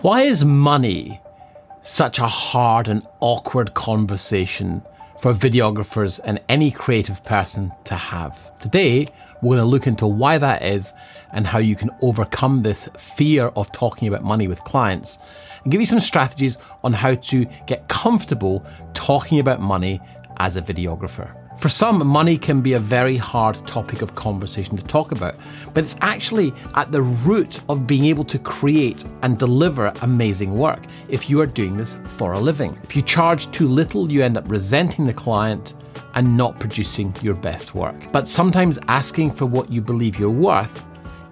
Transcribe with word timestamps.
Why 0.00 0.22
is 0.22 0.44
money 0.44 1.20
such 1.82 2.20
a 2.20 2.28
hard 2.28 2.86
and 2.86 3.04
awkward 3.18 3.74
conversation 3.74 4.80
for 5.18 5.34
videographers 5.34 6.20
and 6.22 6.40
any 6.48 6.70
creative 6.70 7.24
person 7.24 7.72
to 7.82 7.96
have? 7.96 8.56
Today, 8.60 9.08
we're 9.42 9.56
going 9.56 9.58
to 9.58 9.64
look 9.64 9.88
into 9.88 10.06
why 10.06 10.38
that 10.38 10.62
is 10.62 10.94
and 11.32 11.48
how 11.48 11.58
you 11.58 11.74
can 11.74 11.90
overcome 12.00 12.62
this 12.62 12.88
fear 12.96 13.46
of 13.56 13.72
talking 13.72 14.06
about 14.06 14.22
money 14.22 14.46
with 14.46 14.62
clients 14.62 15.18
and 15.64 15.72
give 15.72 15.80
you 15.80 15.86
some 15.86 16.00
strategies 16.00 16.58
on 16.84 16.92
how 16.92 17.16
to 17.16 17.44
get 17.66 17.88
comfortable 17.88 18.64
talking 18.94 19.40
about 19.40 19.60
money 19.60 20.00
as 20.36 20.54
a 20.54 20.62
videographer. 20.62 21.37
For 21.58 21.68
some, 21.68 22.06
money 22.06 22.38
can 22.38 22.60
be 22.60 22.74
a 22.74 22.78
very 22.78 23.16
hard 23.16 23.66
topic 23.66 24.00
of 24.00 24.14
conversation 24.14 24.76
to 24.76 24.84
talk 24.84 25.10
about, 25.10 25.34
but 25.74 25.82
it's 25.82 25.96
actually 26.02 26.54
at 26.76 26.92
the 26.92 27.02
root 27.02 27.62
of 27.68 27.84
being 27.84 28.04
able 28.04 28.24
to 28.26 28.38
create 28.38 29.04
and 29.22 29.36
deliver 29.36 29.92
amazing 30.02 30.56
work 30.56 30.84
if 31.08 31.28
you 31.28 31.40
are 31.40 31.46
doing 31.46 31.76
this 31.76 31.98
for 32.04 32.34
a 32.34 32.38
living. 32.38 32.78
If 32.84 32.94
you 32.94 33.02
charge 33.02 33.50
too 33.50 33.66
little, 33.66 34.10
you 34.12 34.22
end 34.22 34.36
up 34.36 34.48
resenting 34.48 35.04
the 35.04 35.12
client 35.12 35.74
and 36.14 36.36
not 36.36 36.60
producing 36.60 37.12
your 37.22 37.34
best 37.34 37.74
work. 37.74 38.12
But 38.12 38.28
sometimes 38.28 38.78
asking 38.86 39.32
for 39.32 39.46
what 39.46 39.68
you 39.68 39.80
believe 39.80 40.16
you're 40.16 40.30
worth 40.30 40.80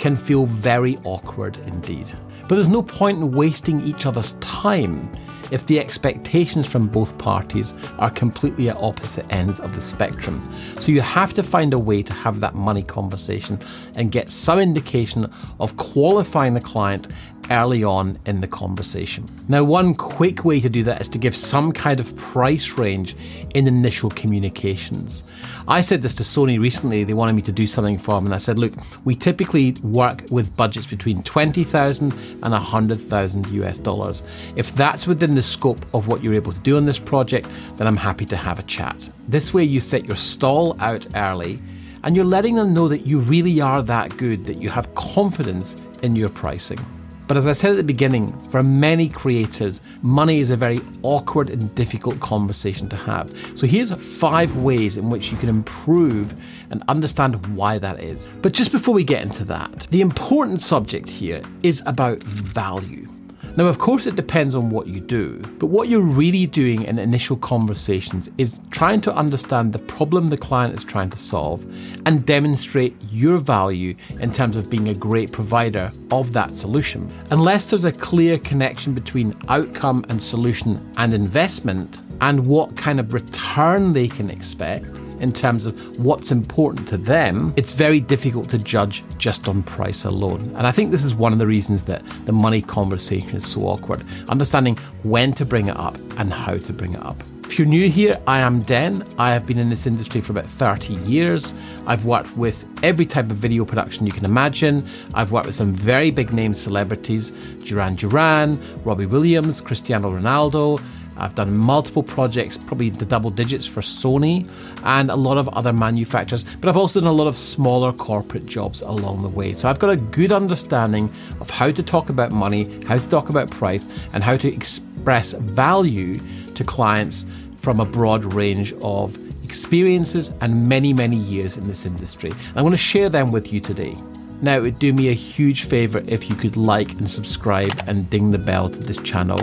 can 0.00 0.16
feel 0.16 0.44
very 0.44 0.98
awkward 1.04 1.58
indeed. 1.68 2.10
But 2.48 2.56
there's 2.56 2.68
no 2.68 2.82
point 2.82 3.18
in 3.18 3.30
wasting 3.30 3.80
each 3.82 4.06
other's 4.06 4.32
time 4.34 5.16
if 5.50 5.66
the 5.66 5.78
expectations 5.80 6.66
from 6.66 6.86
both 6.86 7.16
parties 7.18 7.74
are 7.98 8.10
completely 8.10 8.68
at 8.68 8.76
opposite 8.76 9.26
ends 9.30 9.60
of 9.60 9.74
the 9.74 9.80
spectrum. 9.80 10.42
So 10.78 10.92
you 10.92 11.00
have 11.00 11.34
to 11.34 11.42
find 11.42 11.72
a 11.72 11.78
way 11.78 12.02
to 12.02 12.12
have 12.12 12.40
that 12.40 12.54
money 12.54 12.82
conversation 12.82 13.58
and 13.94 14.12
get 14.12 14.30
some 14.30 14.58
indication 14.58 15.30
of 15.60 15.76
qualifying 15.76 16.54
the 16.54 16.60
client 16.60 17.08
early 17.50 17.84
on 17.84 18.18
in 18.26 18.40
the 18.40 18.46
conversation. 18.46 19.26
Now, 19.48 19.64
one 19.64 19.94
quick 19.94 20.44
way 20.44 20.60
to 20.60 20.68
do 20.68 20.82
that 20.84 21.00
is 21.00 21.08
to 21.10 21.18
give 21.18 21.36
some 21.36 21.72
kind 21.72 22.00
of 22.00 22.14
price 22.16 22.72
range 22.72 23.16
in 23.54 23.66
initial 23.66 24.10
communications. 24.10 25.22
I 25.68 25.80
said 25.80 26.02
this 26.02 26.14
to 26.16 26.22
Sony 26.22 26.60
recently, 26.60 27.04
they 27.04 27.14
wanted 27.14 27.34
me 27.34 27.42
to 27.42 27.52
do 27.52 27.66
something 27.66 27.98
for 27.98 28.14
them, 28.14 28.26
and 28.26 28.34
I 28.34 28.38
said, 28.38 28.58
look, 28.58 28.72
we 29.04 29.14
typically 29.14 29.72
work 29.82 30.24
with 30.30 30.56
budgets 30.56 30.86
between 30.86 31.22
20,000 31.22 32.12
and 32.12 32.40
100,000 32.40 33.46
US 33.46 33.78
dollars. 33.78 34.22
If 34.56 34.74
that's 34.74 35.06
within 35.06 35.34
the 35.34 35.42
scope 35.42 35.84
of 35.94 36.08
what 36.08 36.22
you're 36.22 36.34
able 36.34 36.52
to 36.52 36.60
do 36.60 36.76
on 36.76 36.86
this 36.86 36.98
project, 36.98 37.48
then 37.76 37.86
I'm 37.86 37.96
happy 37.96 38.26
to 38.26 38.36
have 38.36 38.58
a 38.58 38.64
chat. 38.64 38.96
This 39.28 39.52
way, 39.52 39.64
you 39.64 39.80
set 39.80 40.04
your 40.04 40.16
stall 40.16 40.76
out 40.80 41.06
early 41.14 41.60
and 42.04 42.14
you're 42.14 42.24
letting 42.24 42.54
them 42.54 42.72
know 42.72 42.86
that 42.86 43.04
you 43.04 43.18
really 43.18 43.60
are 43.60 43.82
that 43.82 44.16
good, 44.16 44.44
that 44.44 44.62
you 44.62 44.70
have 44.70 44.94
confidence 44.94 45.76
in 46.02 46.14
your 46.14 46.28
pricing. 46.28 46.78
But 47.26 47.36
as 47.36 47.46
I 47.46 47.52
said 47.52 47.72
at 47.72 47.76
the 47.76 47.82
beginning, 47.82 48.38
for 48.50 48.62
many 48.62 49.08
creators, 49.08 49.80
money 50.02 50.40
is 50.40 50.50
a 50.50 50.56
very 50.56 50.80
awkward 51.02 51.50
and 51.50 51.74
difficult 51.74 52.20
conversation 52.20 52.88
to 52.90 52.96
have. 52.96 53.32
So 53.54 53.66
here's 53.66 53.90
five 53.90 54.56
ways 54.56 54.96
in 54.96 55.10
which 55.10 55.32
you 55.32 55.36
can 55.36 55.48
improve 55.48 56.34
and 56.70 56.84
understand 56.88 57.44
why 57.56 57.78
that 57.78 58.00
is. 58.00 58.28
But 58.42 58.52
just 58.52 58.70
before 58.70 58.94
we 58.94 59.04
get 59.04 59.22
into 59.22 59.44
that, 59.46 59.88
the 59.90 60.00
important 60.00 60.62
subject 60.62 61.08
here 61.08 61.42
is 61.62 61.82
about 61.86 62.22
value. 62.22 63.08
Now, 63.56 63.66
of 63.66 63.78
course, 63.78 64.06
it 64.06 64.16
depends 64.16 64.54
on 64.54 64.70
what 64.70 64.86
you 64.86 65.00
do, 65.00 65.38
but 65.58 65.66
what 65.66 65.88
you're 65.88 66.00
really 66.00 66.46
doing 66.46 66.82
in 66.82 66.98
initial 66.98 67.36
conversations 67.36 68.30
is 68.38 68.60
trying 68.70 69.00
to 69.02 69.14
understand 69.14 69.72
the 69.72 69.78
problem 69.78 70.28
the 70.28 70.36
client 70.36 70.74
is 70.74 70.84
trying 70.84 71.10
to 71.10 71.18
solve 71.18 71.64
and 72.06 72.26
demonstrate 72.26 72.94
your 73.10 73.38
value 73.38 73.94
in 74.20 74.30
terms 74.30 74.56
of 74.56 74.68
being 74.68 74.88
a 74.88 74.94
great 74.94 75.32
provider 75.32 75.90
of 76.10 76.32
that 76.32 76.54
solution. 76.54 77.10
Unless 77.30 77.70
there's 77.70 77.84
a 77.84 77.92
clear 77.92 78.38
connection 78.38 78.92
between 78.94 79.34
outcome 79.48 80.04
and 80.08 80.22
solution 80.22 80.92
and 80.98 81.14
investment 81.14 82.02
and 82.20 82.46
what 82.46 82.76
kind 82.76 83.00
of 83.00 83.12
return 83.12 83.92
they 83.92 84.08
can 84.08 84.30
expect, 84.30 84.98
in 85.20 85.32
terms 85.32 85.66
of 85.66 85.98
what's 85.98 86.30
important 86.30 86.86
to 86.88 86.96
them, 86.96 87.52
it's 87.56 87.72
very 87.72 88.00
difficult 88.00 88.48
to 88.50 88.58
judge 88.58 89.04
just 89.18 89.48
on 89.48 89.62
price 89.62 90.04
alone. 90.04 90.42
And 90.56 90.66
I 90.66 90.72
think 90.72 90.90
this 90.90 91.04
is 91.04 91.14
one 91.14 91.32
of 91.32 91.38
the 91.38 91.46
reasons 91.46 91.84
that 91.84 92.02
the 92.26 92.32
money 92.32 92.62
conversation 92.62 93.36
is 93.36 93.46
so 93.46 93.62
awkward. 93.62 94.04
Understanding 94.28 94.76
when 95.02 95.32
to 95.32 95.44
bring 95.44 95.68
it 95.68 95.76
up 95.78 95.96
and 96.18 96.32
how 96.32 96.58
to 96.58 96.72
bring 96.72 96.94
it 96.94 97.02
up. 97.02 97.22
If 97.46 97.60
you're 97.60 97.68
new 97.68 97.88
here, 97.88 98.20
I 98.26 98.40
am 98.40 98.58
Den. 98.58 99.06
I 99.18 99.32
have 99.32 99.46
been 99.46 99.58
in 99.58 99.70
this 99.70 99.86
industry 99.86 100.20
for 100.20 100.32
about 100.32 100.46
30 100.46 100.94
years. 100.94 101.54
I've 101.86 102.04
worked 102.04 102.36
with 102.36 102.66
every 102.82 103.06
type 103.06 103.30
of 103.30 103.36
video 103.36 103.64
production 103.64 104.04
you 104.04 104.10
can 104.10 104.24
imagine. 104.24 104.84
I've 105.14 105.30
worked 105.30 105.46
with 105.46 105.54
some 105.54 105.72
very 105.72 106.10
big 106.10 106.32
name 106.32 106.54
celebrities 106.54 107.30
Duran 107.64 107.94
Duran, 107.94 108.60
Robbie 108.84 109.06
Williams, 109.06 109.60
Cristiano 109.60 110.10
Ronaldo, 110.10 110.82
I've 111.18 111.34
done 111.34 111.56
multiple 111.56 112.02
projects, 112.02 112.56
probably 112.56 112.90
the 112.90 113.04
double 113.04 113.30
digits 113.30 113.66
for 113.66 113.80
Sony 113.80 114.48
and 114.84 115.10
a 115.10 115.16
lot 115.16 115.38
of 115.38 115.48
other 115.50 115.72
manufacturers, 115.72 116.44
but 116.60 116.68
I've 116.68 116.76
also 116.76 117.00
done 117.00 117.08
a 117.08 117.12
lot 117.12 117.26
of 117.26 117.36
smaller 117.36 117.92
corporate 117.92 118.46
jobs 118.46 118.82
along 118.82 119.22
the 119.22 119.28
way. 119.28 119.54
So 119.54 119.68
I've 119.68 119.78
got 119.78 119.90
a 119.90 119.96
good 119.96 120.32
understanding 120.32 121.10
of 121.40 121.50
how 121.50 121.70
to 121.70 121.82
talk 121.82 122.08
about 122.08 122.32
money, 122.32 122.68
how 122.86 122.98
to 122.98 123.08
talk 123.08 123.28
about 123.28 123.50
price, 123.50 123.88
and 124.12 124.22
how 124.22 124.36
to 124.36 124.52
express 124.52 125.32
value 125.32 126.20
to 126.54 126.64
clients 126.64 127.24
from 127.60 127.80
a 127.80 127.84
broad 127.84 128.32
range 128.34 128.72
of 128.82 129.18
experiences 129.44 130.32
and 130.40 130.68
many, 130.68 130.92
many 130.92 131.16
years 131.16 131.56
in 131.56 131.66
this 131.66 131.86
industry. 131.86 132.30
And 132.30 132.58
I 132.58 132.62
want 132.62 132.74
to 132.74 132.78
share 132.78 133.08
them 133.08 133.30
with 133.30 133.52
you 133.52 133.60
today. 133.60 133.96
Now, 134.42 134.56
it 134.56 134.60
would 134.60 134.78
do 134.78 134.92
me 134.92 135.08
a 135.08 135.14
huge 135.14 135.64
favour 135.64 136.02
if 136.06 136.28
you 136.28 136.36
could 136.36 136.56
like 136.56 136.92
and 136.92 137.10
subscribe 137.10 137.82
and 137.86 138.10
ding 138.10 138.32
the 138.32 138.38
bell 138.38 138.68
to 138.68 138.78
this 138.78 138.98
channel. 138.98 139.38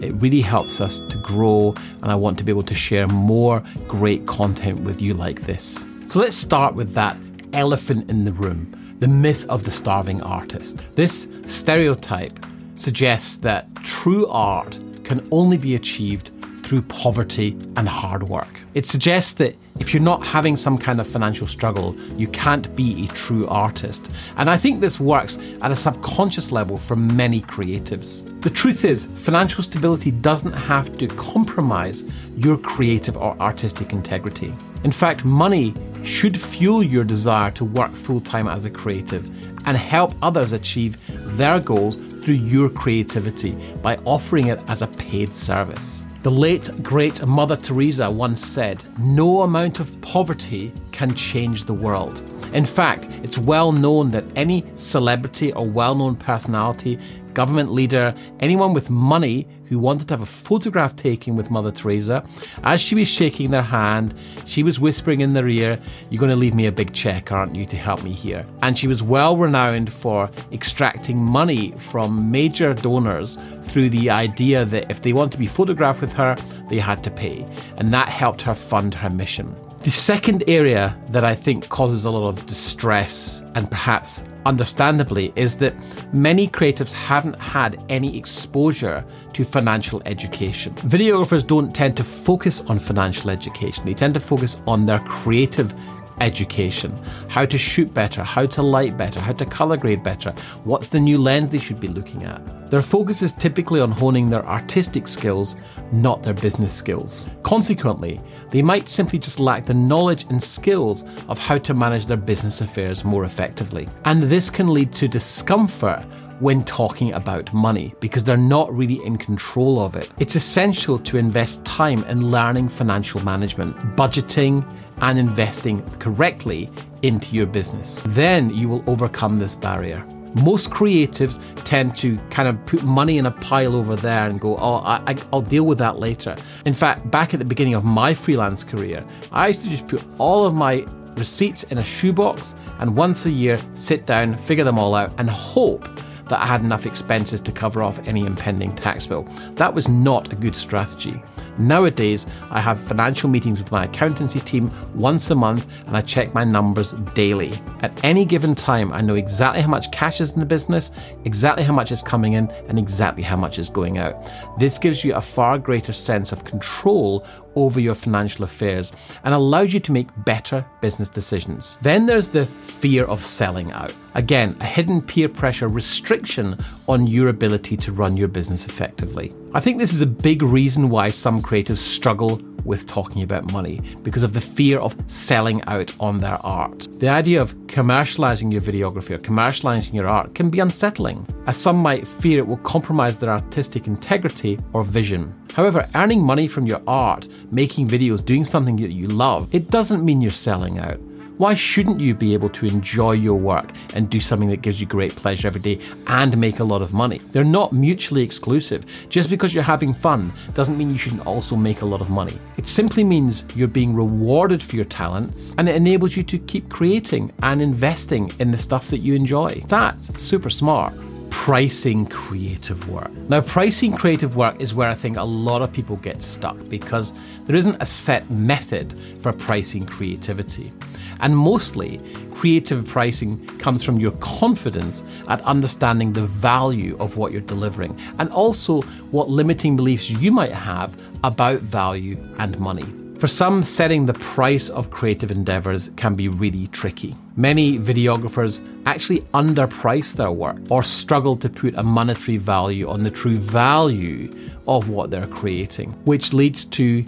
It 0.00 0.12
really 0.14 0.40
helps 0.40 0.80
us 0.80 1.00
to 1.00 1.18
grow, 1.18 1.74
and 2.02 2.12
I 2.12 2.14
want 2.14 2.38
to 2.38 2.44
be 2.44 2.52
able 2.52 2.62
to 2.62 2.74
share 2.74 3.06
more 3.06 3.62
great 3.86 4.26
content 4.26 4.80
with 4.80 5.02
you 5.02 5.14
like 5.14 5.42
this. 5.42 5.86
So 6.08 6.20
let's 6.20 6.36
start 6.36 6.74
with 6.74 6.94
that 6.94 7.16
elephant 7.52 8.10
in 8.10 8.24
the 8.24 8.32
room 8.32 8.74
the 8.98 9.08
myth 9.08 9.48
of 9.48 9.62
the 9.62 9.70
starving 9.70 10.20
artist. 10.22 10.84
This 10.96 11.28
stereotype 11.46 12.44
suggests 12.74 13.36
that 13.38 13.72
true 13.76 14.26
art 14.26 14.80
can 15.04 15.26
only 15.30 15.56
be 15.56 15.76
achieved 15.76 16.32
through 16.64 16.82
poverty 16.82 17.56
and 17.76 17.88
hard 17.88 18.24
work. 18.24 18.60
It 18.74 18.86
suggests 18.86 19.34
that 19.34 19.56
if 19.80 19.94
you're 19.94 20.02
not 20.02 20.26
having 20.26 20.56
some 20.56 20.76
kind 20.76 21.00
of 21.00 21.06
financial 21.06 21.46
struggle, 21.46 21.96
you 22.16 22.28
can't 22.28 22.74
be 22.74 23.04
a 23.04 23.08
true 23.12 23.46
artist. 23.46 24.10
And 24.36 24.50
I 24.50 24.56
think 24.56 24.80
this 24.80 24.98
works 24.98 25.38
at 25.62 25.70
a 25.70 25.76
subconscious 25.76 26.52
level 26.52 26.76
for 26.76 26.96
many 26.96 27.40
creatives. 27.42 28.24
The 28.42 28.50
truth 28.50 28.84
is, 28.84 29.06
financial 29.06 29.62
stability 29.62 30.10
doesn't 30.10 30.52
have 30.52 30.92
to 30.98 31.06
compromise 31.06 32.04
your 32.36 32.56
creative 32.56 33.16
or 33.16 33.36
artistic 33.40 33.92
integrity. 33.92 34.54
In 34.84 34.92
fact, 34.92 35.24
money 35.24 35.74
should 36.04 36.40
fuel 36.40 36.82
your 36.82 37.04
desire 37.04 37.50
to 37.52 37.64
work 37.64 37.92
full 37.92 38.20
time 38.20 38.48
as 38.48 38.64
a 38.64 38.70
creative 38.70 39.28
and 39.66 39.76
help 39.76 40.14
others 40.22 40.52
achieve 40.52 40.96
their 41.36 41.60
goals 41.60 41.96
through 41.96 42.34
your 42.34 42.68
creativity 42.70 43.52
by 43.82 43.96
offering 44.04 44.48
it 44.48 44.62
as 44.68 44.82
a 44.82 44.86
paid 44.86 45.34
service. 45.34 46.06
The 46.24 46.30
late, 46.32 46.82
great 46.82 47.24
Mother 47.24 47.56
Teresa 47.56 48.10
once 48.10 48.44
said, 48.44 48.82
No 48.98 49.42
amount 49.42 49.78
of 49.78 50.00
poverty 50.00 50.72
can 50.90 51.14
change 51.14 51.64
the 51.64 51.74
world. 51.74 52.20
In 52.52 52.64
fact, 52.64 53.08
it's 53.22 53.38
well 53.38 53.72
known 53.72 54.10
that 54.12 54.24
any 54.36 54.64
celebrity 54.74 55.52
or 55.52 55.66
well 55.66 55.94
known 55.94 56.16
personality 56.16 56.98
government 57.38 57.70
leader, 57.70 58.12
anyone 58.40 58.72
with 58.72 58.90
money 58.90 59.46
who 59.66 59.78
wanted 59.78 60.08
to 60.08 60.14
have 60.14 60.22
a 60.22 60.26
photograph 60.26 60.96
taken 60.96 61.36
with 61.36 61.52
Mother 61.52 61.70
Teresa. 61.70 62.24
As 62.64 62.80
she 62.80 62.96
was 62.96 63.06
shaking 63.06 63.52
their 63.52 63.62
hand, 63.62 64.12
she 64.44 64.64
was 64.64 64.80
whispering 64.80 65.20
in 65.20 65.34
their 65.34 65.46
ear, 65.46 65.78
You're 66.10 66.18
going 66.18 66.30
to 66.30 66.36
leave 66.36 66.54
me 66.54 66.66
a 66.66 66.72
big 66.72 66.92
check, 66.92 67.30
aren't 67.30 67.54
you, 67.54 67.64
to 67.66 67.76
help 67.76 68.02
me 68.02 68.12
here? 68.12 68.44
And 68.62 68.76
she 68.76 68.88
was 68.88 69.04
well 69.04 69.36
renowned 69.36 69.92
for 69.92 70.28
extracting 70.50 71.18
money 71.18 71.72
from 71.78 72.28
major 72.28 72.74
donors 72.74 73.38
through 73.62 73.90
the 73.90 74.10
idea 74.10 74.64
that 74.64 74.90
if 74.90 75.02
they 75.02 75.12
wanted 75.12 75.30
to 75.32 75.38
be 75.38 75.46
photographed 75.46 76.00
with 76.00 76.14
her, 76.14 76.34
they 76.68 76.78
had 76.78 77.04
to 77.04 77.10
pay. 77.12 77.46
And 77.76 77.94
that 77.94 78.08
helped 78.08 78.42
her 78.42 78.54
fund 78.54 78.94
her 78.94 79.10
mission. 79.10 79.54
The 79.82 79.92
second 79.92 80.42
area 80.48 80.98
that 81.10 81.24
I 81.24 81.36
think 81.36 81.68
causes 81.68 82.04
a 82.04 82.10
lot 82.10 82.28
of 82.28 82.44
distress 82.46 83.40
and 83.54 83.70
perhaps 83.70 84.24
understandably 84.44 85.32
is 85.36 85.56
that 85.58 85.72
many 86.12 86.48
creatives 86.48 86.92
haven't 86.92 87.38
had 87.40 87.80
any 87.88 88.18
exposure 88.18 89.04
to 89.34 89.44
financial 89.44 90.02
education. 90.04 90.74
Videographers 90.74 91.46
don't 91.46 91.72
tend 91.72 91.96
to 91.96 92.02
focus 92.02 92.60
on 92.62 92.80
financial 92.80 93.30
education, 93.30 93.84
they 93.84 93.94
tend 93.94 94.14
to 94.14 94.20
focus 94.20 94.60
on 94.66 94.84
their 94.84 94.98
creative 95.00 95.72
education 96.20 96.98
how 97.28 97.44
to 97.44 97.58
shoot 97.58 97.92
better, 97.92 98.22
how 98.22 98.46
to 98.46 98.62
light 98.62 98.96
better, 98.96 99.20
how 99.20 99.32
to 99.32 99.46
color 99.46 99.76
grade 99.76 100.02
better, 100.02 100.32
what's 100.64 100.88
the 100.88 101.00
new 101.00 101.18
lens 101.18 101.50
they 101.50 101.58
should 101.58 101.80
be 101.80 101.88
looking 101.88 102.24
at. 102.24 102.40
Their 102.70 102.82
focus 102.82 103.22
is 103.22 103.32
typically 103.32 103.80
on 103.80 103.90
honing 103.90 104.28
their 104.28 104.46
artistic 104.46 105.08
skills, 105.08 105.56
not 105.90 106.22
their 106.22 106.34
business 106.34 106.74
skills. 106.74 107.28
Consequently, 107.42 108.20
they 108.50 108.60
might 108.60 108.90
simply 108.90 109.18
just 109.18 109.40
lack 109.40 109.64
the 109.64 109.72
knowledge 109.72 110.26
and 110.28 110.42
skills 110.42 111.04
of 111.28 111.38
how 111.38 111.56
to 111.58 111.72
manage 111.72 112.06
their 112.06 112.18
business 112.18 112.60
affairs 112.60 113.04
more 113.04 113.24
effectively. 113.24 113.88
And 114.04 114.24
this 114.24 114.50
can 114.50 114.68
lead 114.68 114.92
to 114.94 115.08
discomfort 115.08 116.04
when 116.40 116.64
talking 116.64 117.12
about 117.14 117.52
money 117.52 117.94
because 118.00 118.22
they're 118.22 118.36
not 118.36 118.72
really 118.72 119.04
in 119.04 119.16
control 119.16 119.80
of 119.80 119.96
it. 119.96 120.10
It's 120.18 120.36
essential 120.36 120.98
to 120.98 121.16
invest 121.16 121.64
time 121.64 122.04
in 122.04 122.30
learning 122.30 122.68
financial 122.68 123.24
management, 123.24 123.76
budgeting, 123.96 124.64
and 125.00 125.18
investing 125.18 125.88
correctly 125.98 126.70
into 127.02 127.34
your 127.34 127.46
business. 127.46 128.06
Then 128.10 128.50
you 128.50 128.68
will 128.68 128.82
overcome 128.86 129.38
this 129.38 129.54
barrier. 129.54 130.04
Most 130.42 130.70
creatives 130.70 131.40
tend 131.64 131.96
to 131.96 132.18
kind 132.30 132.48
of 132.48 132.64
put 132.66 132.82
money 132.82 133.18
in 133.18 133.26
a 133.26 133.30
pile 133.30 133.74
over 133.74 133.96
there 133.96 134.28
and 134.28 134.40
go, 134.40 134.56
oh, 134.58 134.82
I, 134.84 135.16
will 135.32 135.40
deal 135.40 135.64
with 135.64 135.78
that 135.78 135.98
later. 135.98 136.36
In 136.66 136.74
fact, 136.74 137.10
back 137.10 137.32
at 137.32 137.40
the 137.40 137.46
beginning 137.46 137.74
of 137.74 137.84
my 137.84 138.14
freelance 138.14 138.62
career, 138.62 139.04
I 139.32 139.48
used 139.48 139.64
to 139.64 139.70
just 139.70 139.86
put 139.88 140.04
all 140.18 140.44
of 140.44 140.54
my 140.54 140.86
receipts 141.16 141.64
in 141.64 141.78
a 141.78 141.84
shoebox 141.84 142.54
and 142.78 142.96
once 142.96 143.26
a 143.26 143.30
year 143.30 143.58
sit 143.74 144.06
down, 144.06 144.36
figure 144.36 144.64
them 144.64 144.78
all 144.78 144.94
out, 144.94 145.12
and 145.18 145.28
hope 145.28 145.88
that 146.28 146.40
I 146.40 146.46
had 146.46 146.60
enough 146.60 146.86
expenses 146.86 147.40
to 147.40 147.52
cover 147.52 147.82
off 147.82 147.98
any 148.06 148.24
impending 148.24 148.74
tax 148.76 149.06
bill. 149.06 149.22
That 149.54 149.74
was 149.74 149.88
not 149.88 150.32
a 150.32 150.36
good 150.36 150.54
strategy. 150.54 151.20
Nowadays, 151.58 152.26
I 152.50 152.60
have 152.60 152.80
financial 152.80 153.28
meetings 153.28 153.58
with 153.58 153.72
my 153.72 153.84
accountancy 153.84 154.40
team 154.40 154.70
once 154.94 155.30
a 155.30 155.34
month 155.34 155.66
and 155.86 155.96
I 155.96 156.00
check 156.00 156.34
my 156.34 156.44
numbers 156.44 156.92
daily. 157.14 157.52
At 157.80 158.04
any 158.04 158.24
given 158.24 158.54
time, 158.54 158.92
I 158.92 159.00
know 159.00 159.14
exactly 159.14 159.62
how 159.62 159.68
much 159.68 159.90
cash 159.90 160.20
is 160.20 160.32
in 160.32 160.40
the 160.40 160.46
business, 160.46 160.90
exactly 161.24 161.64
how 161.64 161.72
much 161.72 161.92
is 161.92 162.02
coming 162.02 162.34
in, 162.34 162.50
and 162.68 162.78
exactly 162.78 163.22
how 163.22 163.36
much 163.36 163.58
is 163.58 163.68
going 163.68 163.98
out. 163.98 164.16
This 164.58 164.78
gives 164.78 165.04
you 165.04 165.14
a 165.14 165.20
far 165.20 165.58
greater 165.58 165.92
sense 165.92 166.32
of 166.32 166.44
control 166.44 167.26
over 167.56 167.80
your 167.80 167.94
financial 167.94 168.44
affairs 168.44 168.92
and 169.24 169.34
allows 169.34 169.74
you 169.74 169.80
to 169.80 169.92
make 169.92 170.08
better 170.24 170.64
business 170.80 171.08
decisions. 171.08 171.76
Then 171.82 172.06
there's 172.06 172.28
the 172.28 172.46
fear 172.46 173.04
of 173.04 173.24
selling 173.24 173.72
out. 173.72 173.92
Again, 174.14 174.56
a 174.60 174.64
hidden 174.64 175.02
peer 175.02 175.28
pressure 175.28 175.68
restriction 175.68 176.56
on 176.88 177.06
your 177.06 177.28
ability 177.28 177.76
to 177.78 177.92
run 177.92 178.16
your 178.16 178.28
business 178.28 178.66
effectively. 178.66 179.32
I 179.54 179.60
think 179.60 179.78
this 179.78 179.92
is 179.92 180.00
a 180.00 180.06
big 180.06 180.42
reason 180.42 180.88
why 180.88 181.10
some 181.10 181.40
creatives 181.48 181.78
struggle 181.78 182.38
with 182.66 182.86
talking 182.86 183.22
about 183.22 183.50
money 183.52 183.80
because 184.02 184.22
of 184.22 184.34
the 184.34 184.40
fear 184.40 184.78
of 184.80 184.94
selling 185.06 185.62
out 185.66 185.94
on 185.98 186.20
their 186.20 186.38
art. 186.44 186.86
The 187.00 187.08
idea 187.08 187.40
of 187.40 187.54
commercializing 187.68 188.52
your 188.52 188.60
videography 188.60 189.12
or 189.12 189.18
commercializing 189.18 189.94
your 189.94 190.06
art 190.06 190.34
can 190.34 190.50
be 190.50 190.60
unsettling, 190.60 191.26
as 191.46 191.56
some 191.56 191.78
might 191.78 192.06
fear 192.06 192.40
it 192.40 192.46
will 192.46 192.58
compromise 192.58 193.18
their 193.18 193.30
artistic 193.30 193.86
integrity 193.86 194.58
or 194.74 194.84
vision. 194.84 195.34
However, 195.54 195.88
earning 195.94 196.22
money 196.22 196.48
from 196.48 196.66
your 196.66 196.82
art, 196.86 197.34
making 197.50 197.88
videos, 197.88 198.22
doing 198.22 198.44
something 198.44 198.76
that 198.76 198.92
you 198.92 199.06
love, 199.06 199.48
it 199.54 199.70
doesn't 199.70 200.04
mean 200.04 200.20
you're 200.20 200.30
selling 200.30 200.78
out. 200.78 201.00
Why 201.38 201.54
shouldn't 201.54 202.00
you 202.00 202.16
be 202.16 202.34
able 202.34 202.48
to 202.48 202.66
enjoy 202.66 203.12
your 203.12 203.36
work 203.36 203.70
and 203.94 204.10
do 204.10 204.20
something 204.20 204.48
that 204.48 204.60
gives 204.60 204.80
you 204.80 204.88
great 204.88 205.14
pleasure 205.14 205.46
every 205.46 205.60
day 205.60 205.78
and 206.08 206.36
make 206.36 206.58
a 206.58 206.64
lot 206.64 206.82
of 206.82 206.92
money? 206.92 207.18
They're 207.30 207.44
not 207.44 207.72
mutually 207.72 208.24
exclusive. 208.24 208.84
Just 209.08 209.30
because 209.30 209.54
you're 209.54 209.62
having 209.62 209.94
fun 209.94 210.32
doesn't 210.54 210.76
mean 210.76 210.90
you 210.90 210.98
shouldn't 210.98 211.24
also 211.28 211.54
make 211.54 211.82
a 211.82 211.86
lot 211.86 212.00
of 212.00 212.10
money. 212.10 212.36
It 212.56 212.66
simply 212.66 213.04
means 213.04 213.44
you're 213.54 213.68
being 213.68 213.94
rewarded 213.94 214.60
for 214.60 214.74
your 214.74 214.84
talents 214.86 215.54
and 215.58 215.68
it 215.68 215.76
enables 215.76 216.16
you 216.16 216.24
to 216.24 216.40
keep 216.40 216.68
creating 216.70 217.32
and 217.44 217.62
investing 217.62 218.32
in 218.40 218.50
the 218.50 218.58
stuff 218.58 218.88
that 218.88 218.98
you 218.98 219.14
enjoy. 219.14 219.62
That's 219.68 220.20
super 220.20 220.50
smart 220.50 220.92
pricing 221.30 222.06
creative 222.06 222.88
work. 222.88 223.12
Now, 223.28 223.40
pricing 223.42 223.92
creative 223.92 224.34
work 224.34 224.60
is 224.60 224.74
where 224.74 224.88
I 224.88 224.94
think 224.94 225.16
a 225.16 225.22
lot 225.22 225.62
of 225.62 225.72
people 225.72 225.96
get 225.96 226.22
stuck 226.22 226.56
because 226.68 227.12
there 227.46 227.54
isn't 227.54 227.80
a 227.80 227.86
set 227.86 228.28
method 228.30 228.98
for 229.20 229.32
pricing 229.32 229.84
creativity. 229.84 230.72
And 231.20 231.36
mostly, 231.36 232.00
creative 232.32 232.86
pricing 232.86 233.44
comes 233.58 233.82
from 233.82 233.98
your 233.98 234.12
confidence 234.12 235.02
at 235.28 235.40
understanding 235.42 236.12
the 236.12 236.26
value 236.26 236.96
of 237.00 237.16
what 237.16 237.32
you're 237.32 237.40
delivering 237.40 237.98
and 238.18 238.30
also 238.30 238.82
what 239.10 239.28
limiting 239.28 239.76
beliefs 239.76 240.10
you 240.10 240.30
might 240.30 240.52
have 240.52 241.00
about 241.24 241.60
value 241.60 242.16
and 242.38 242.58
money. 242.58 242.86
For 243.18 243.26
some, 243.26 243.64
setting 243.64 244.06
the 244.06 244.14
price 244.14 244.68
of 244.68 244.92
creative 244.92 245.32
endeavors 245.32 245.90
can 245.96 246.14
be 246.14 246.28
really 246.28 246.68
tricky. 246.68 247.16
Many 247.34 247.76
videographers 247.76 248.64
actually 248.86 249.22
underprice 249.34 250.14
their 250.14 250.30
work 250.30 250.58
or 250.70 250.84
struggle 250.84 251.34
to 251.38 251.48
put 251.48 251.74
a 251.74 251.82
monetary 251.82 252.36
value 252.36 252.88
on 252.88 253.02
the 253.02 253.10
true 253.10 253.36
value 253.36 254.32
of 254.68 254.88
what 254.88 255.10
they're 255.10 255.26
creating, 255.26 255.90
which 256.04 256.32
leads 256.32 256.64
to 256.66 257.04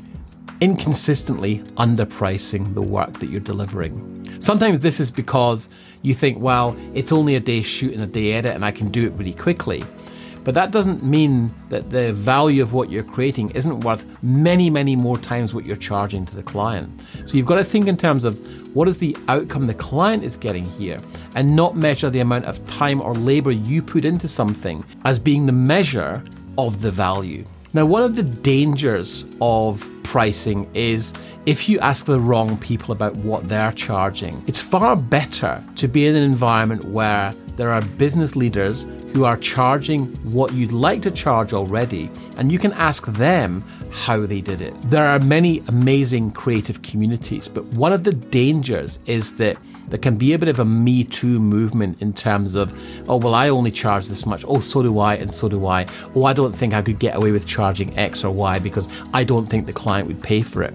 inconsistently 0.60 1.58
underpricing 1.76 2.74
the 2.74 2.82
work 2.82 3.18
that 3.20 3.30
you're 3.30 3.40
delivering. 3.40 4.40
Sometimes 4.40 4.80
this 4.80 5.00
is 5.00 5.10
because 5.10 5.68
you 6.02 6.14
think, 6.14 6.38
well, 6.40 6.76
it's 6.94 7.12
only 7.12 7.34
a 7.36 7.40
day 7.40 7.62
shoot 7.62 7.92
and 7.92 8.02
a 8.02 8.06
day 8.06 8.32
edit 8.32 8.54
and 8.54 8.64
I 8.64 8.70
can 8.70 8.88
do 8.88 9.06
it 9.06 9.12
really 9.12 9.34
quickly. 9.34 9.82
But 10.42 10.54
that 10.54 10.70
doesn't 10.70 11.02
mean 11.02 11.54
that 11.68 11.90
the 11.90 12.12
value 12.14 12.62
of 12.62 12.72
what 12.72 12.90
you're 12.90 13.04
creating 13.04 13.50
isn't 13.50 13.80
worth 13.80 14.06
many, 14.22 14.70
many 14.70 14.96
more 14.96 15.18
times 15.18 15.52
what 15.52 15.66
you're 15.66 15.76
charging 15.76 16.24
to 16.26 16.34
the 16.34 16.42
client. 16.42 17.00
So 17.26 17.36
you've 17.36 17.46
got 17.46 17.56
to 17.56 17.64
think 17.64 17.86
in 17.86 17.96
terms 17.96 18.24
of 18.24 18.38
what 18.74 18.88
is 18.88 18.98
the 18.98 19.16
outcome 19.28 19.66
the 19.66 19.74
client 19.74 20.24
is 20.24 20.36
getting 20.36 20.64
here 20.64 20.98
and 21.34 21.54
not 21.54 21.76
measure 21.76 22.08
the 22.08 22.20
amount 22.20 22.46
of 22.46 22.66
time 22.66 23.02
or 23.02 23.14
labor 23.14 23.50
you 23.50 23.82
put 23.82 24.04
into 24.04 24.28
something 24.28 24.84
as 25.04 25.18
being 25.18 25.44
the 25.44 25.52
measure 25.52 26.24
of 26.56 26.80
the 26.80 26.90
value. 26.90 27.44
Now, 27.72 27.84
one 27.84 28.02
of 28.02 28.16
the 28.16 28.22
dangers 28.22 29.26
of 29.40 29.86
pricing 30.10 30.68
is 30.74 31.14
if 31.46 31.68
you 31.68 31.78
ask 31.78 32.04
the 32.04 32.18
wrong 32.18 32.58
people 32.58 32.90
about 32.90 33.14
what 33.14 33.48
they're 33.48 33.70
charging. 33.70 34.42
It's 34.48 34.60
far 34.60 34.96
better 34.96 35.62
to 35.76 35.86
be 35.86 36.04
in 36.08 36.16
an 36.16 36.24
environment 36.24 36.84
where 36.86 37.32
there 37.56 37.70
are 37.70 37.80
business 37.96 38.34
leaders 38.34 38.88
who 39.14 39.24
are 39.24 39.36
charging 39.36 40.08
what 40.32 40.52
you'd 40.52 40.72
like 40.72 41.00
to 41.02 41.12
charge 41.12 41.52
already, 41.52 42.10
and 42.38 42.50
you 42.50 42.58
can 42.58 42.72
ask 42.72 43.06
them 43.06 43.62
how 43.90 44.26
they 44.26 44.40
did 44.40 44.60
it. 44.60 44.74
There 44.90 45.06
are 45.06 45.18
many 45.18 45.62
amazing 45.68 46.32
creative 46.32 46.82
communities, 46.82 47.48
but 47.48 47.64
one 47.74 47.92
of 47.92 48.04
the 48.04 48.12
dangers 48.12 48.98
is 49.06 49.36
that 49.36 49.56
there 49.88 49.98
can 49.98 50.16
be 50.16 50.32
a 50.32 50.38
bit 50.38 50.48
of 50.48 50.60
a 50.60 50.64
Me 50.64 51.04
Too 51.04 51.40
movement 51.40 52.00
in 52.00 52.12
terms 52.12 52.54
of, 52.54 52.72
oh, 53.08 53.16
well, 53.16 53.34
I 53.34 53.48
only 53.48 53.72
charge 53.72 54.08
this 54.08 54.24
much. 54.24 54.44
Oh, 54.46 54.60
so 54.60 54.82
do 54.82 55.00
I, 55.00 55.14
and 55.16 55.34
so 55.34 55.48
do 55.48 55.66
I. 55.66 55.86
Oh, 56.14 56.24
I 56.24 56.32
don't 56.32 56.52
think 56.52 56.74
I 56.74 56.82
could 56.82 57.00
get 57.00 57.16
away 57.16 57.32
with 57.32 57.46
charging 57.46 57.96
X 57.98 58.24
or 58.24 58.32
Y 58.32 58.60
because 58.60 58.88
I 59.12 59.24
don't 59.24 59.46
think 59.46 59.66
the 59.66 59.72
client 59.72 60.06
would 60.06 60.22
pay 60.22 60.42
for 60.42 60.62
it. 60.62 60.72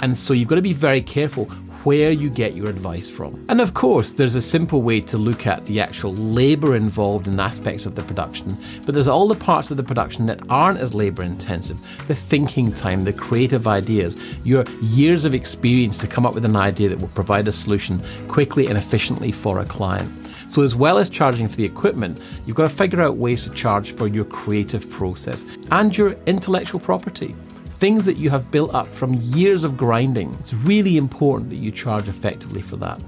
And 0.00 0.16
so 0.16 0.34
you've 0.34 0.48
got 0.48 0.56
to 0.56 0.62
be 0.62 0.74
very 0.74 1.00
careful 1.00 1.48
where 1.88 2.12
you 2.12 2.28
get 2.28 2.54
your 2.54 2.68
advice 2.68 3.08
from. 3.08 3.42
And 3.48 3.62
of 3.62 3.72
course, 3.72 4.12
there's 4.12 4.34
a 4.34 4.42
simple 4.42 4.82
way 4.82 5.00
to 5.00 5.16
look 5.16 5.46
at 5.46 5.64
the 5.64 5.80
actual 5.80 6.12
labour 6.12 6.76
involved 6.76 7.26
in 7.26 7.40
aspects 7.40 7.86
of 7.86 7.94
the 7.94 8.02
production, 8.02 8.58
but 8.84 8.94
there's 8.94 9.08
all 9.08 9.26
the 9.26 9.34
parts 9.34 9.70
of 9.70 9.78
the 9.78 9.82
production 9.82 10.26
that 10.26 10.38
aren't 10.50 10.80
as 10.80 10.92
labour 10.92 11.22
intensive 11.22 11.78
the 12.06 12.14
thinking 12.14 12.70
time, 12.70 13.04
the 13.04 13.12
creative 13.14 13.66
ideas, 13.66 14.16
your 14.44 14.66
years 14.82 15.24
of 15.24 15.34
experience 15.34 15.96
to 15.96 16.06
come 16.06 16.26
up 16.26 16.34
with 16.34 16.44
an 16.44 16.56
idea 16.56 16.90
that 16.90 17.00
will 17.00 17.08
provide 17.08 17.48
a 17.48 17.52
solution 17.52 18.02
quickly 18.28 18.66
and 18.66 18.76
efficiently 18.76 19.32
for 19.32 19.58
a 19.60 19.64
client. 19.64 20.12
So, 20.50 20.60
as 20.60 20.74
well 20.74 20.98
as 20.98 21.08
charging 21.08 21.48
for 21.48 21.56
the 21.56 21.64
equipment, 21.64 22.20
you've 22.44 22.56
got 22.56 22.68
to 22.68 22.76
figure 22.76 23.00
out 23.00 23.16
ways 23.16 23.44
to 23.44 23.50
charge 23.50 23.92
for 23.92 24.08
your 24.08 24.26
creative 24.26 24.90
process 24.90 25.46
and 25.70 25.96
your 25.96 26.16
intellectual 26.26 26.80
property 26.80 27.34
things 27.78 28.04
that 28.06 28.16
you 28.16 28.28
have 28.28 28.50
built 28.50 28.74
up 28.74 28.92
from 28.92 29.14
years 29.14 29.62
of 29.62 29.76
grinding. 29.76 30.34
It's 30.40 30.52
really 30.52 30.96
important 30.96 31.50
that 31.50 31.56
you 31.56 31.70
charge 31.70 32.08
effectively 32.08 32.60
for 32.60 32.76
that. 32.76 33.00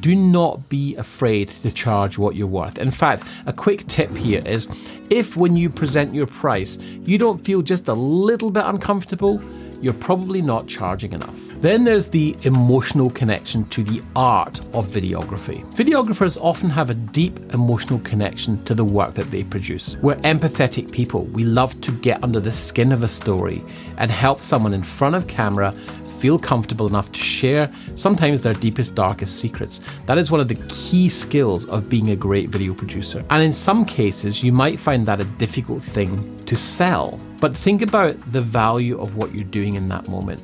Do 0.00 0.14
not 0.14 0.66
be 0.70 0.96
afraid 0.96 1.48
to 1.48 1.70
charge 1.70 2.16
what 2.16 2.34
you're 2.34 2.46
worth. 2.46 2.78
In 2.78 2.90
fact, 2.90 3.24
a 3.44 3.52
quick 3.52 3.86
tip 3.86 4.16
here 4.16 4.42
is 4.46 4.66
if 5.10 5.36
when 5.36 5.58
you 5.58 5.68
present 5.68 6.14
your 6.14 6.26
price, 6.26 6.78
you 6.78 7.18
don't 7.18 7.44
feel 7.44 7.60
just 7.60 7.88
a 7.88 7.92
little 7.92 8.50
bit 8.50 8.64
uncomfortable, 8.64 9.42
you're 9.84 9.92
probably 9.92 10.40
not 10.40 10.66
charging 10.66 11.12
enough. 11.12 11.38
Then 11.60 11.84
there's 11.84 12.08
the 12.08 12.34
emotional 12.44 13.10
connection 13.10 13.64
to 13.66 13.82
the 13.82 14.02
art 14.16 14.60
of 14.72 14.86
videography. 14.86 15.62
Videographers 15.74 16.38
often 16.40 16.70
have 16.70 16.88
a 16.88 16.94
deep 16.94 17.38
emotional 17.52 17.98
connection 17.98 18.64
to 18.64 18.74
the 18.74 18.84
work 18.84 19.12
that 19.12 19.30
they 19.30 19.44
produce. 19.44 19.98
We're 19.98 20.16
empathetic 20.16 20.90
people. 20.90 21.24
We 21.24 21.44
love 21.44 21.78
to 21.82 21.92
get 21.92 22.24
under 22.24 22.40
the 22.40 22.52
skin 22.52 22.92
of 22.92 23.02
a 23.02 23.08
story 23.08 23.62
and 23.98 24.10
help 24.10 24.40
someone 24.40 24.72
in 24.72 24.82
front 24.82 25.16
of 25.16 25.26
camera 25.26 25.72
feel 26.18 26.38
comfortable 26.38 26.86
enough 26.86 27.12
to 27.12 27.20
share 27.20 27.70
sometimes 27.96 28.40
their 28.40 28.54
deepest, 28.54 28.94
darkest 28.94 29.38
secrets. 29.38 29.80
That 30.06 30.16
is 30.16 30.30
one 30.30 30.40
of 30.40 30.48
the 30.48 30.54
key 30.70 31.10
skills 31.10 31.66
of 31.66 31.90
being 31.90 32.12
a 32.12 32.16
great 32.16 32.48
video 32.48 32.72
producer. 32.72 33.22
And 33.28 33.42
in 33.42 33.52
some 33.52 33.84
cases, 33.84 34.42
you 34.42 34.50
might 34.50 34.80
find 34.80 35.04
that 35.04 35.20
a 35.20 35.24
difficult 35.24 35.82
thing 35.82 36.34
to 36.46 36.56
sell. 36.56 37.20
But 37.40 37.56
think 37.56 37.82
about 37.82 38.16
the 38.32 38.40
value 38.40 38.98
of 39.00 39.16
what 39.16 39.34
you're 39.34 39.44
doing 39.44 39.74
in 39.74 39.88
that 39.88 40.08
moment 40.08 40.42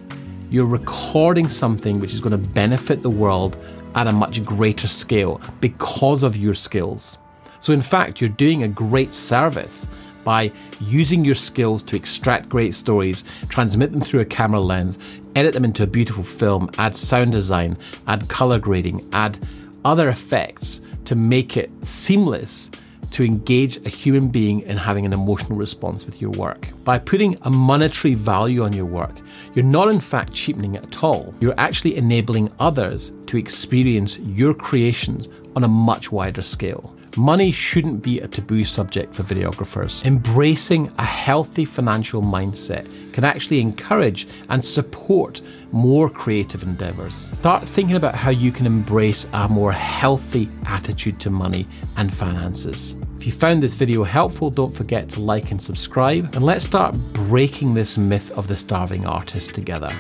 you're 0.51 0.67
recording 0.67 1.49
something 1.49 2.01
which 2.01 2.13
is 2.13 2.21
going 2.21 2.33
to 2.33 2.51
benefit 2.51 3.03
the 3.03 3.11
world 3.11 3.57
at 3.95 4.09
a 4.09 4.13
much 4.13 4.43
greater 4.45 4.89
scale 4.89 5.41
because 5.61 6.25
of 6.25 6.37
your 6.37 6.55
skills. 6.55 7.19
So, 7.61 7.73
in 7.73 7.81
fact, 7.81 8.21
you're 8.21 8.31
doing 8.31 8.65
a 8.65 8.69
great 8.69 9.15
service 9.15 9.89
by 10.25 10.51
using 10.81 11.25
your 11.25 11.37
skills 11.37 11.83
to 11.85 11.97
extract 11.97 12.49
great 12.49 12.75
stories, 12.75 13.23
transmit 13.49 13.93
them 13.93 14.01
through 14.01 14.21
a 14.21 14.25
camera 14.25 14.61
lens, 14.61 14.99
edit 15.37 15.55
them 15.55 15.65
into 15.65 15.85
a 15.85 15.87
beautiful 15.87 16.25
film, 16.25 16.69
add 16.79 16.97
sound 16.97 17.33
design, 17.33 17.79
add 18.09 18.29
color 18.29 18.59
grading, 18.59 19.09
add 19.13 19.39
other 19.85 20.09
effects 20.09 20.81
to 21.05 21.15
make 21.15 21.57
it 21.57 21.71
seamless 21.83 22.71
to 23.11 23.25
engage 23.25 23.77
a 23.79 23.89
human 23.89 24.29
being 24.29 24.61
in 24.63 24.77
having 24.77 25.05
an 25.07 25.13
emotional 25.13 25.59
response 25.59 26.07
with 26.07 26.21
your 26.21 26.31
work. 26.33 26.69
By 26.85 26.99
putting 26.99 27.37
a 27.43 27.51
monetary 27.51 28.15
value 28.15 28.63
on 28.63 28.73
your 28.73 28.85
work, 28.85 29.15
you're 29.55 29.65
not 29.65 29.89
in 29.89 30.01
fact 30.01 30.33
cheapening 30.33 30.75
it 30.75 30.85
at 30.85 31.03
all. 31.03 31.35
You're 31.41 31.55
actually 31.59 31.97
enabling 31.97 32.53
others 32.59 33.13
to 33.27 33.37
experience 33.37 34.19
your 34.19 34.55
creations 34.55 35.29
on 35.57 35.65
a 35.65 35.69
much 35.69 36.13
wider 36.13 36.43
scale. 36.43 36.95
Money 37.17 37.51
shouldn't 37.51 38.03
be 38.03 38.21
a 38.21 38.29
taboo 38.29 38.65
subject 38.65 39.15
for 39.15 39.25
videographers. 39.25 40.05
Embracing 40.05 40.93
a 40.99 41.05
healthy 41.05 41.65
financial 41.65 42.23
mindset 42.23 42.87
can 43.13 43.25
actually 43.25 43.61
encourage 43.61 44.29
and 44.49 44.65
support 44.65 45.41
more 45.73 46.09
creative 46.09 46.63
endeavors. 46.63 47.29
Start 47.33 47.65
thinking 47.65 47.97
about 47.97 48.15
how 48.15 48.31
you 48.31 48.53
can 48.53 48.65
embrace 48.65 49.27
a 49.33 49.49
more 49.49 49.73
healthy 49.73 50.49
attitude 50.67 51.19
to 51.19 51.31
money 51.31 51.67
and 51.97 52.15
finances. 52.15 52.95
If 53.17 53.27
you 53.27 53.33
found 53.33 53.61
this 53.61 53.75
video 53.75 54.05
helpful, 54.05 54.49
don't 54.49 54.75
forget 54.75 55.09
to 55.11 55.21
like 55.21 55.51
and 55.51 55.61
subscribe, 55.61 56.35
and 56.37 56.45
let's 56.45 56.65
start 56.65 56.95
breaking 57.13 57.75
this 57.75 57.99
myth 57.99 58.31
of 58.33 58.47
the 58.47 58.57
starving 58.57 59.05
artist 59.05 59.53
together. 59.53 59.93